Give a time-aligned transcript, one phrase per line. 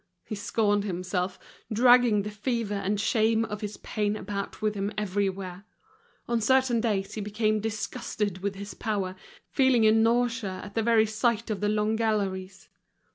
[0.25, 1.37] He scorned himself,
[1.71, 5.63] dragging the fever and shame of his pain about with him everywhere.
[6.27, 9.15] On certain days he became disgusted with his power,
[9.51, 12.67] feeling a nausea at the very sight of the long galleries.